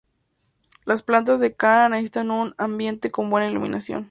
[0.83, 3.99] Las plantas de kanna necesitan un ambiente con buena iluminación.